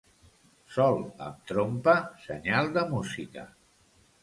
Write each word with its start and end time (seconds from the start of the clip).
Sol 0.77 0.97
amb 1.25 1.43
trompa, 1.51 1.95
senyal 2.25 2.73
de 2.79 2.87
música. 2.97 3.47